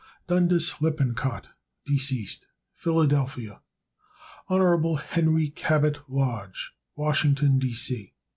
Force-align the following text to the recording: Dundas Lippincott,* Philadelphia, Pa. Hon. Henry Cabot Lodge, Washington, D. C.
Dundas 0.25 0.81
Lippincott,* 0.81 1.49
Philadelphia, 2.73 3.61
Pa. 4.47 4.55
Hon. 4.57 4.95
Henry 4.97 5.49
Cabot 5.49 5.99
Lodge, 6.09 6.73
Washington, 6.95 7.59
D. 7.59 7.75
C. 7.75 8.15